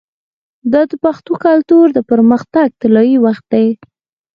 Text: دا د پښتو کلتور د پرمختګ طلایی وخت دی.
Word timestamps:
دا 0.71 0.81
د 0.89 0.91
پښتو 1.03 1.33
کلتور 1.45 1.85
د 1.93 1.99
پرمختګ 2.09 2.67
طلایی 2.81 3.15
وخت 3.25 3.45
دی. 3.53 3.67